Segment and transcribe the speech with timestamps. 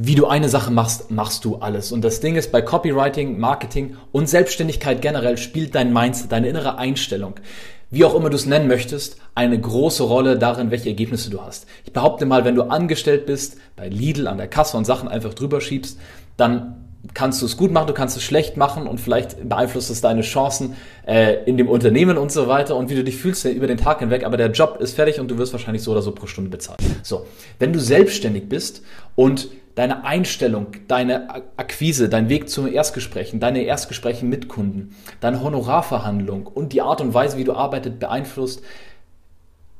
[0.00, 1.90] wie du eine Sache machst, machst du alles.
[1.90, 6.78] Und das Ding ist, bei Copywriting, Marketing und Selbstständigkeit generell spielt dein Mindset, deine innere
[6.78, 7.34] Einstellung,
[7.90, 11.66] wie auch immer du es nennen möchtest, eine große Rolle darin, welche Ergebnisse du hast.
[11.84, 15.34] Ich behaupte mal, wenn du angestellt bist, bei Lidl an der Kasse und Sachen einfach
[15.34, 15.98] drüber schiebst,
[16.36, 20.00] dann kannst du es gut machen, du kannst es schlecht machen und vielleicht beeinflusst es
[20.00, 20.74] deine Chancen
[21.06, 24.00] äh, in dem Unternehmen und so weiter und wie du dich fühlst über den Tag
[24.00, 26.50] hinweg, aber der Job ist fertig und du wirst wahrscheinlich so oder so pro Stunde
[26.50, 26.80] bezahlt.
[27.02, 27.26] So,
[27.58, 28.82] wenn du selbstständig bist
[29.14, 36.48] und deine Einstellung, deine Akquise, dein Weg zum Erstgesprächen, deine Erstgespräche mit Kunden, deine Honorarverhandlung
[36.48, 38.62] und die Art und Weise, wie du arbeitest, beeinflusst,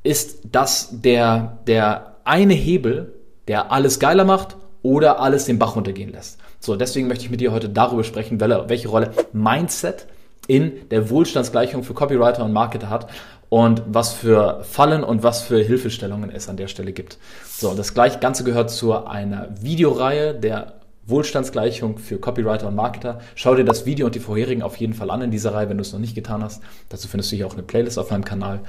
[0.04, 3.14] ist das der, der eine Hebel,
[3.48, 6.38] der alles geiler macht oder alles den Bach runtergehen lässt.
[6.60, 10.06] So, deswegen möchte ich mit dir heute darüber sprechen, welche Rolle Mindset
[10.46, 13.08] in der Wohlstandsgleichung für Copywriter und Marketer hat
[13.48, 17.18] und was für Fallen und was für Hilfestellungen es an der Stelle gibt.
[17.46, 20.74] So, das gleiche Ganze gehört zu einer Videoreihe der
[21.06, 23.20] Wohlstandsgleichung für Copywriter und Marketer.
[23.34, 25.78] Schau dir das Video und die vorherigen auf jeden Fall an in dieser Reihe, wenn
[25.78, 26.62] du es noch nicht getan hast.
[26.90, 28.60] Dazu findest du hier auch eine Playlist auf meinem Kanal.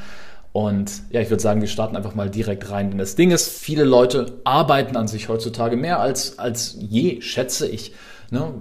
[0.52, 2.90] Und ja, ich würde sagen, wir starten einfach mal direkt rein.
[2.90, 7.68] Denn das Ding ist, viele Leute arbeiten an sich heutzutage mehr als, als je, schätze
[7.68, 7.94] ich.
[8.32, 8.54] Ne?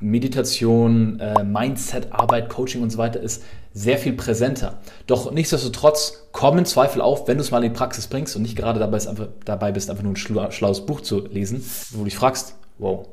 [0.00, 4.78] Meditation, äh, Mindset, Arbeit, Coaching und so weiter ist sehr viel präsenter.
[5.06, 8.56] Doch nichtsdestotrotz kommen Zweifel auf, wenn du es mal in die Praxis bringst und nicht
[8.56, 12.16] gerade dabei, einfach, dabei bist, einfach nur ein schlaues Buch zu lesen, wo du dich
[12.16, 13.06] fragst, wow,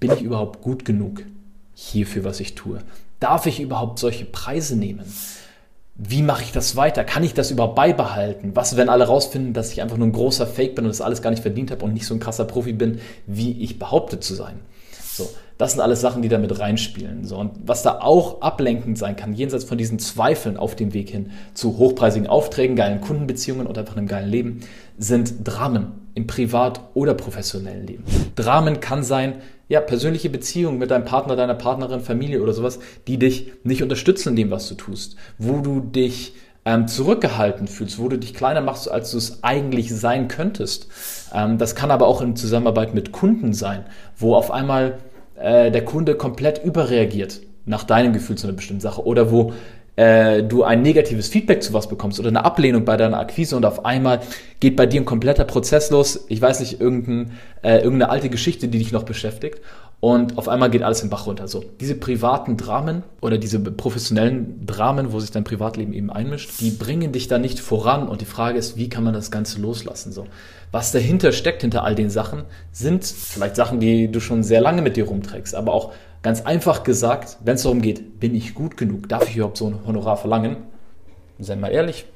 [0.00, 1.22] bin ich überhaupt gut genug
[1.74, 2.78] hierfür, was ich tue?
[3.20, 5.04] Darf ich überhaupt solche Preise nehmen?
[5.94, 7.04] Wie mache ich das weiter?
[7.04, 8.52] Kann ich das überhaupt beibehalten?
[8.54, 11.20] Was, wenn alle rausfinden, dass ich einfach nur ein großer Fake bin und das alles
[11.20, 14.34] gar nicht verdient habe und nicht so ein krasser Profi bin, wie ich behaupte zu
[14.34, 14.60] sein?
[15.12, 17.24] So, das sind alles Sachen, die da mit reinspielen.
[17.24, 21.10] So, und was da auch ablenkend sein kann, jenseits von diesen Zweifeln auf dem Weg
[21.10, 24.60] hin zu hochpreisigen Aufträgen, geilen Kundenbeziehungen und einfach einem geilen Leben,
[24.96, 28.04] sind Dramen im privat- oder professionellen Leben.
[28.36, 29.36] Dramen kann sein,
[29.68, 34.30] ja, persönliche Beziehungen mit deinem Partner, deiner Partnerin, Familie oder sowas, die dich nicht unterstützen
[34.30, 38.60] in dem, was du tust, wo du dich ähm, zurückgehalten fühlst, wo du dich kleiner
[38.60, 40.88] machst, als du es eigentlich sein könntest.
[41.34, 43.84] Ähm, das kann aber auch in Zusammenarbeit mit Kunden sein,
[44.16, 44.98] wo auf einmal
[45.36, 49.52] äh, der Kunde komplett überreagiert nach deinem Gefühl zu einer bestimmten Sache oder wo
[49.96, 53.64] äh, du ein negatives Feedback zu was bekommst oder eine Ablehnung bei deiner Akquise und
[53.64, 54.20] auf einmal
[54.60, 57.32] geht bei dir ein kompletter Prozess los, ich weiß nicht, irgendein,
[57.62, 59.60] äh, irgendeine alte Geschichte, die dich noch beschäftigt
[60.02, 61.48] und auf einmal geht alles im Bach runter.
[61.48, 66.70] So, diese privaten Dramen oder diese professionellen Dramen, wo sich dein Privatleben eben einmischt, die
[66.70, 70.12] bringen dich da nicht voran und die Frage ist, wie kann man das Ganze loslassen?
[70.12, 70.26] So,
[70.72, 72.42] was dahinter steckt hinter all den Sachen,
[72.72, 75.92] sind vielleicht Sachen, die du schon sehr lange mit dir rumträgst, aber auch
[76.22, 79.66] Ganz einfach gesagt, wenn es darum geht, bin ich gut genug, darf ich überhaupt so
[79.66, 80.56] ein Honorar verlangen?
[81.40, 82.06] Sei mal ehrlich,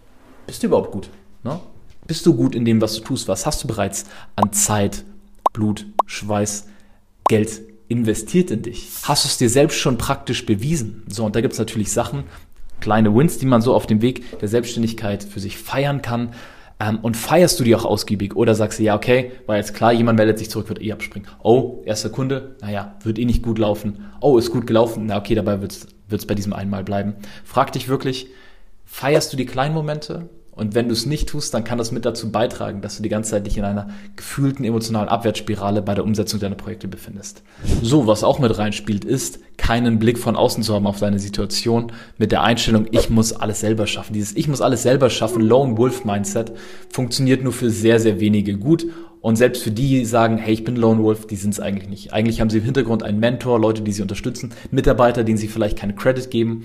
[0.47, 1.11] bist du überhaupt gut?
[1.43, 1.59] Ne?
[2.07, 3.27] Bist du gut in dem, was du tust?
[3.27, 4.05] Was hast du bereits
[4.37, 5.05] an Zeit,
[5.53, 6.69] Blut, Schweiß,
[7.29, 8.89] Geld investiert in dich?
[9.03, 11.05] Hast du es dir selbst schon praktisch bewiesen?
[11.09, 12.25] So, und da gibt es natürlich Sachen,
[12.81, 16.33] kleine Wins, die man so auf dem Weg der Selbstständigkeit für sich feiern kann,
[16.79, 19.93] ähm, und feierst du die auch ausgiebig oder sagst du, ja, okay, war jetzt klar,
[19.93, 21.29] jemand meldet sich zurück, wird eh abspringen.
[21.43, 24.05] Oh, erster Kunde, naja, wird eh nicht gut laufen.
[24.21, 25.73] Oh, ist gut gelaufen, na okay, dabei wird
[26.11, 27.15] es bei diesem einmal bleiben.
[27.45, 28.29] Frag dich wirklich,
[28.85, 32.07] feierst du die kleinen Momente und wenn du es nicht tust, dann kann das mit
[32.07, 36.03] dazu beitragen, dass du die ganze Zeit dich in einer gefühlten emotionalen Abwärtsspirale bei der
[36.03, 37.43] Umsetzung deiner Projekte befindest.
[37.83, 41.93] So, was auch mit reinspielt, ist, keinen Blick von außen zu haben auf deine Situation
[42.17, 44.15] mit der Einstellung, ich muss alles selber schaffen.
[44.15, 46.53] Dieses Ich muss alles selber schaffen, Lone Wolf Mindset,
[46.91, 48.87] funktioniert nur für sehr, sehr wenige gut.
[49.21, 51.91] Und selbst für die, die sagen, hey, ich bin Lone Wolf, die sind es eigentlich
[51.91, 52.13] nicht.
[52.15, 55.79] Eigentlich haben sie im Hintergrund einen Mentor, Leute, die sie unterstützen, Mitarbeiter, denen sie vielleicht
[55.79, 56.65] keinen Credit geben.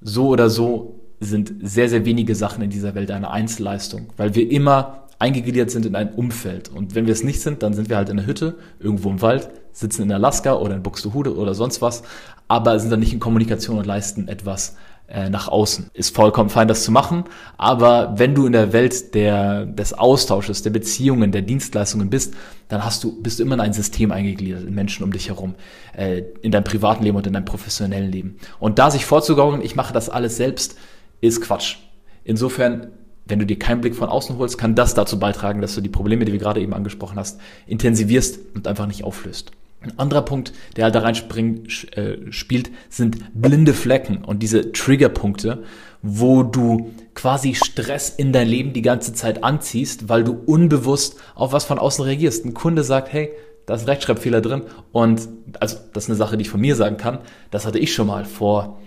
[0.00, 4.50] So oder so sind sehr, sehr wenige Sachen in dieser Welt eine Einzelleistung, weil wir
[4.50, 6.68] immer eingegliedert sind in ein Umfeld.
[6.68, 9.22] Und wenn wir es nicht sind, dann sind wir halt in der Hütte, irgendwo im
[9.22, 12.02] Wald, sitzen in Alaska oder in Buxtehude oder sonst was,
[12.48, 14.76] aber sind dann nicht in Kommunikation und leisten etwas
[15.08, 15.90] äh, nach außen.
[15.94, 17.24] Ist vollkommen fein, das zu machen,
[17.56, 22.34] aber wenn du in der Welt der, des Austausches, der Beziehungen, der Dienstleistungen bist,
[22.68, 25.54] dann hast du, bist du immer in ein System eingegliedert, in Menschen um dich herum,
[25.96, 28.38] äh, in deinem privaten Leben und in deinem professionellen Leben.
[28.58, 30.76] Und da sich vorzugaukeln, ich mache das alles selbst,
[31.22, 31.76] ist Quatsch.
[32.24, 32.88] Insofern,
[33.24, 35.88] wenn du dir keinen Blick von außen holst, kann das dazu beitragen, dass du die
[35.88, 39.52] Probleme, die wir gerade eben angesprochen hast, intensivierst und einfach nicht auflöst.
[39.80, 45.64] Ein anderer Punkt, der halt da reinspringt, äh, spielt, sind blinde Flecken und diese Triggerpunkte,
[46.02, 51.52] wo du quasi Stress in dein Leben die ganze Zeit anziehst, weil du unbewusst auf
[51.52, 52.44] was von außen reagierst.
[52.44, 53.30] Ein Kunde sagt, hey,
[53.66, 55.28] da ist ein Rechtschreibfehler drin und
[55.58, 57.18] also das ist eine Sache, die ich von mir sagen kann.
[57.50, 58.78] Das hatte ich schon mal vor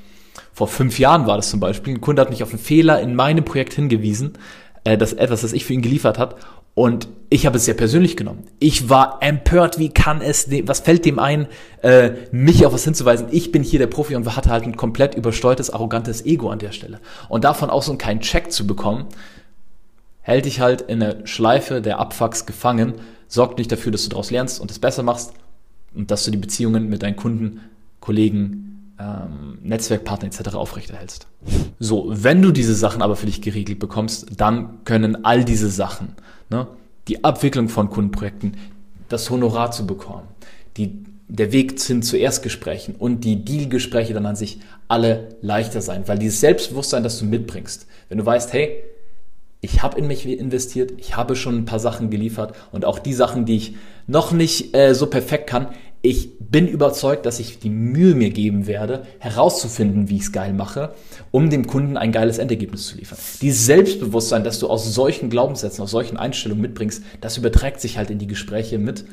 [0.53, 1.95] vor fünf Jahren war das zum Beispiel.
[1.95, 4.33] Ein Kunde hat mich auf einen Fehler in meinem Projekt hingewiesen,
[4.83, 6.35] äh, das etwas, das ich für ihn geliefert hat.
[6.75, 8.43] Und ich habe es sehr persönlich genommen.
[8.59, 11.47] Ich war empört, wie kann es, was fällt dem ein,
[11.81, 13.27] äh, mich auf was hinzuweisen?
[13.31, 16.73] Ich bin hier der Profi und hatte halt ein komplett übersteuertes, arrogantes Ego an der
[16.73, 16.99] Stelle.
[17.29, 19.05] Und davon auch so keinen Check zu bekommen,
[20.19, 22.95] hält dich halt in der Schleife der Abfucks gefangen,
[23.29, 25.33] sorgt nicht dafür, dass du daraus lernst und es besser machst
[25.95, 27.61] und dass du die Beziehungen mit deinen Kunden,
[28.01, 30.56] Kollegen, ähm, Netzwerkpartner etc.
[30.56, 31.27] aufrechterhältst.
[31.80, 36.15] So, wenn du diese Sachen aber für dich geregelt bekommst, dann können all diese Sachen,
[36.50, 36.68] ne,
[37.07, 38.57] die Abwicklung von Kundenprojekten,
[39.09, 40.27] das Honorar zu bekommen,
[40.77, 46.07] die, der Weg hin zu Erstgesprächen und die Dealgespräche dann an sich alle leichter sein,
[46.07, 48.83] weil dieses Selbstbewusstsein, das du mitbringst, wenn du weißt, hey,
[49.62, 53.13] ich habe in mich investiert, ich habe schon ein paar Sachen geliefert und auch die
[53.13, 53.75] Sachen, die ich
[54.06, 55.69] noch nicht äh, so perfekt kann,
[56.06, 60.54] ich bin überzeugt, dass ich die Mühe mir geben werde, herauszufinden, wie ich es geil
[60.54, 60.94] mache,
[61.31, 63.18] um dem Kunden ein geiles Endergebnis zu liefern.
[63.42, 68.12] Dieses Selbstbewusstsein, das du aus solchen Glaubenssätzen, aus solchen Einstellungen mitbringst, das überträgt sich halt
[68.12, 69.06] in die Gespräche mit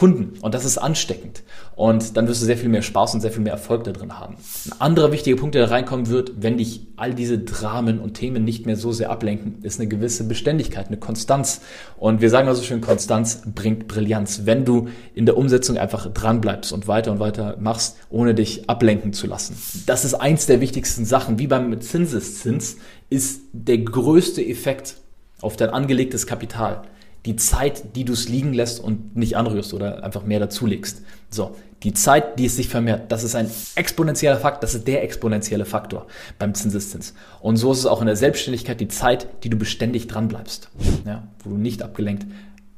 [0.00, 0.38] Kunden.
[0.40, 1.42] Und das ist ansteckend.
[1.76, 4.18] Und dann wirst du sehr viel mehr Spaß und sehr viel mehr Erfolg da drin
[4.18, 4.36] haben.
[4.70, 8.42] Ein anderer wichtiger Punkt, der da reinkommen wird, wenn dich all diese Dramen und Themen
[8.42, 11.60] nicht mehr so sehr ablenken, ist eine gewisse Beständigkeit, eine Konstanz.
[11.98, 14.46] Und wir sagen also schön, Konstanz bringt Brillanz.
[14.46, 19.12] Wenn du in der Umsetzung einfach dranbleibst und weiter und weiter machst, ohne dich ablenken
[19.12, 19.54] zu lassen.
[19.84, 21.38] Das ist eins der wichtigsten Sachen.
[21.38, 22.78] Wie beim Zinseszins
[23.10, 24.94] ist der größte Effekt
[25.42, 26.84] auf dein angelegtes Kapital
[27.26, 31.02] die Zeit, die du es liegen lässt und nicht anrührst oder einfach mehr dazulegst.
[31.28, 35.02] So, die Zeit, die es sich vermehrt, das ist ein exponentieller Fakt, das ist der
[35.02, 36.06] exponentielle Faktor
[36.38, 37.14] beim Zinseszins.
[37.40, 40.70] Und so ist es auch in der Selbstständigkeit die Zeit, die du beständig dran bleibst,
[41.06, 42.26] ja, wo du nicht abgelenkt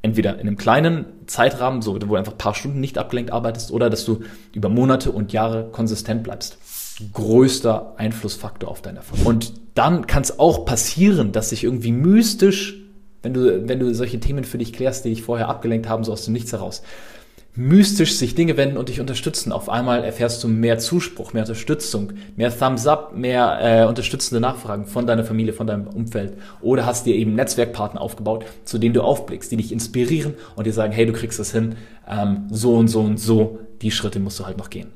[0.03, 3.71] entweder in einem kleinen Zeitrahmen, so wo du einfach ein paar Stunden nicht abgelenkt arbeitest,
[3.71, 4.21] oder dass du
[4.53, 6.59] über Monate und Jahre konsistent bleibst.
[7.13, 9.25] Größter Einflussfaktor auf deinen Erfolg.
[9.25, 12.82] Und dann kann es auch passieren, dass sich irgendwie mystisch
[13.23, 16.13] wenn du, wenn du solche Themen für dich klärst, die dich vorher abgelenkt haben, so
[16.13, 16.83] aus dem Nichts heraus,
[17.55, 19.53] mystisch sich Dinge wenden und dich unterstützen.
[19.53, 24.87] Auf einmal erfährst du mehr Zuspruch, mehr Unterstützung, mehr Thumbs up, mehr äh, unterstützende Nachfragen
[24.87, 26.39] von deiner Familie, von deinem Umfeld.
[26.63, 30.73] Oder hast dir eben Netzwerkpartner aufgebaut, zu denen du aufblickst, die dich inspirieren und dir
[30.73, 31.77] sagen, hey, du kriegst das hin,
[32.09, 34.93] ähm, so und so und so, die Schritte musst du halt noch gehen.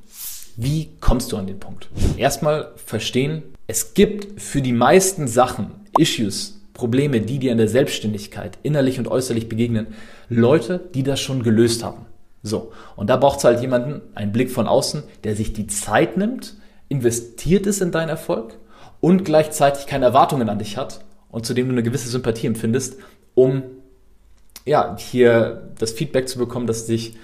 [0.56, 1.90] Wie kommst du an den Punkt?
[2.16, 8.58] Erstmal verstehen, es gibt für die meisten Sachen, Issues, Probleme, die dir in der Selbstständigkeit
[8.62, 9.88] innerlich und äußerlich begegnen,
[10.28, 12.06] Leute, die das schon gelöst haben.
[12.42, 16.16] So, und da braucht es halt jemanden, einen Blick von außen, der sich die Zeit
[16.16, 16.54] nimmt,
[16.88, 18.54] investiert ist in deinen Erfolg
[19.00, 21.00] und gleichzeitig keine Erwartungen an dich hat
[21.30, 22.96] und zu dem du eine gewisse Sympathie empfindest,
[23.34, 23.62] um
[24.64, 27.16] ja, hier das Feedback zu bekommen, das dich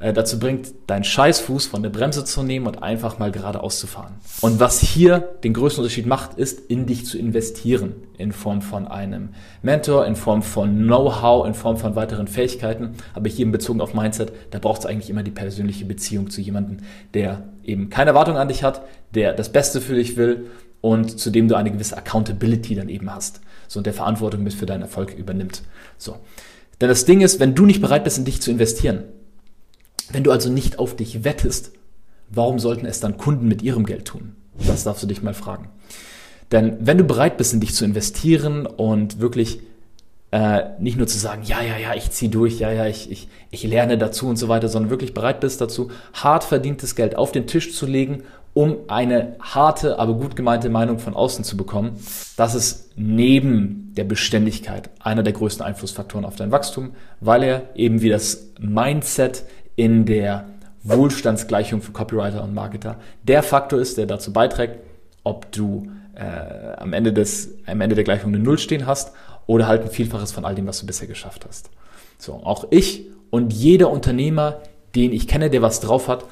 [0.00, 3.86] äh, dazu bringt, deinen Scheißfuß von der Bremse zu nehmen und einfach mal geradeaus zu
[3.86, 4.14] fahren.
[4.40, 7.94] Und was hier den größten Unterschied macht, ist, in dich zu investieren.
[8.16, 9.30] In Form von einem
[9.62, 12.94] Mentor, in Form von Know-how, in Form von weiteren Fähigkeiten.
[13.14, 16.40] Aber hier in Bezug auf Mindset, da braucht es eigentlich immer die persönliche Beziehung zu
[16.40, 16.78] jemandem,
[17.12, 18.82] der eben keine Erwartung an dich hat,
[19.14, 20.46] der das Beste für dich will
[20.80, 23.40] und zu dem du eine gewisse Accountability dann eben hast.
[23.68, 25.62] So und der Verantwortung mit für deinen Erfolg übernimmt.
[25.98, 26.16] So.
[26.80, 29.04] Denn das Ding ist, wenn du nicht bereit bist, in dich zu investieren,
[30.12, 31.72] wenn du also nicht auf dich wettest,
[32.28, 34.36] warum sollten es dann Kunden mit ihrem Geld tun?
[34.66, 35.68] Das darfst du dich mal fragen.
[36.52, 39.60] Denn wenn du bereit bist, in dich zu investieren und wirklich
[40.32, 43.28] äh, nicht nur zu sagen, ja, ja, ja, ich ziehe durch, ja, ja, ich, ich,
[43.50, 47.32] ich lerne dazu und so weiter, sondern wirklich bereit bist dazu, hart verdientes Geld auf
[47.32, 51.92] den Tisch zu legen, um eine harte, aber gut gemeinte Meinung von außen zu bekommen,
[52.36, 58.00] das ist neben der Beständigkeit einer der größten Einflussfaktoren auf dein Wachstum, weil er eben
[58.00, 59.44] wie das Mindset
[59.80, 60.44] in der
[60.82, 64.80] Wohlstandsgleichung für Copywriter und Marketer der Faktor ist, der dazu beiträgt,
[65.24, 69.12] ob du äh, am, Ende des, am Ende der Gleichung eine Null stehen hast
[69.46, 71.70] oder halt ein Vielfaches von all dem, was du bisher geschafft hast.
[72.18, 74.60] So, auch ich und jeder Unternehmer,
[74.94, 76.26] den ich kenne, der was drauf hat,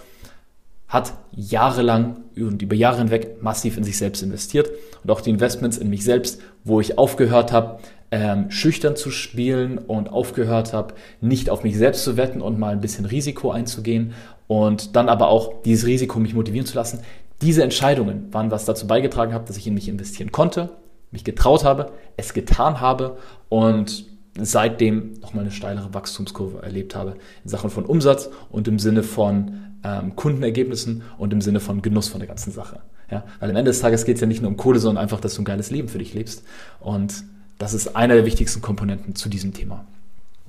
[0.89, 4.71] hat jahrelang und über Jahre hinweg massiv in sich selbst investiert
[5.05, 7.79] und auch die Investments in mich selbst, wo ich aufgehört habe,
[8.11, 12.73] ähm, schüchtern zu spielen und aufgehört habe, nicht auf mich selbst zu wetten und mal
[12.73, 14.15] ein bisschen Risiko einzugehen
[14.47, 17.01] und dann aber auch dieses Risiko mich motivieren zu lassen.
[17.43, 20.71] Diese Entscheidungen waren, was dazu beigetragen hat, dass ich in mich investieren konnte,
[21.11, 23.19] mich getraut habe, es getan habe
[23.51, 24.07] und
[24.41, 27.15] seitdem nochmal eine steilere Wachstumskurve erlebt habe
[27.45, 32.09] in Sachen von Umsatz und im Sinne von ähm, Kundenergebnissen und im Sinne von Genuss
[32.09, 32.81] von der ganzen Sache.
[33.11, 35.21] Ja, weil am Ende des Tages geht es ja nicht nur um Kohle, sondern einfach,
[35.21, 36.43] dass du ein geiles Leben für dich lebst.
[36.81, 37.25] Und
[37.59, 39.85] das ist einer der wichtigsten Komponenten zu diesem Thema.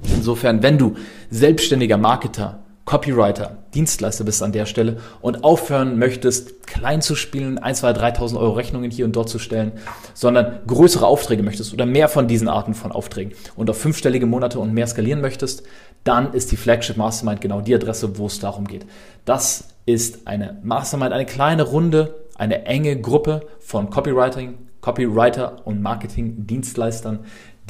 [0.03, 0.95] Insofern, wenn du
[1.29, 2.59] selbstständiger Marketer,
[2.89, 8.39] Copywriter, Dienstleister bist an der Stelle und aufhören möchtest, klein zu spielen, 1, 2, 3.000
[8.39, 9.73] Euro Rechnungen hier und dort zu stellen,
[10.15, 14.57] sondern größere Aufträge möchtest oder mehr von diesen Arten von Aufträgen und auf fünfstellige Monate
[14.57, 15.61] und mehr skalieren möchtest,
[16.03, 18.85] dann ist die Flagship Mastermind genau die Adresse, wo es darum geht.
[19.25, 27.19] Das ist eine Mastermind, eine kleine Runde, eine enge Gruppe von Copywriting, Copywriter und Marketing-Dienstleistern,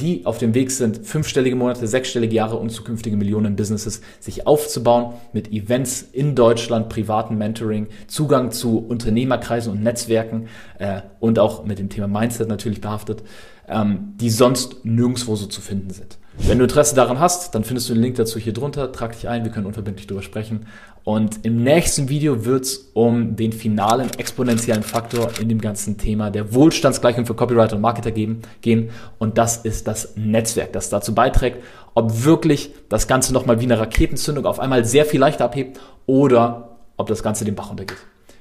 [0.00, 5.14] die auf dem Weg sind, fünfstellige Monate, sechsstellige Jahre und zukünftige Millionen Businesses sich aufzubauen
[5.32, 11.78] mit Events in Deutschland, privaten Mentoring, Zugang zu Unternehmerkreisen und Netzwerken äh, und auch mit
[11.78, 13.22] dem Thema Mindset natürlich behaftet,
[13.68, 16.18] ähm, die sonst nirgendwo so zu finden sind.
[16.46, 19.28] Wenn du Interesse daran hast, dann findest du den Link dazu hier drunter, trag dich
[19.28, 20.66] ein, wir können unverbindlich darüber sprechen.
[21.04, 26.30] Und im nächsten Video wird es um den finalen exponentiellen Faktor in dem ganzen Thema
[26.30, 28.90] der Wohlstandsgleichung für Copywriter und Marketer geben, gehen.
[29.18, 31.62] Und das ist das Netzwerk, das dazu beiträgt,
[31.94, 36.78] ob wirklich das Ganze nochmal wie eine Raketenzündung auf einmal sehr viel leichter abhebt oder
[36.96, 37.98] ob das Ganze den Bach runtergeht.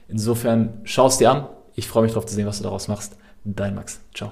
[0.08, 1.48] Insofern schau es dir an.
[1.76, 3.16] Ich freue mich darauf zu sehen, was du daraus machst.
[3.46, 4.02] Dein Max.
[4.14, 4.32] Ciao.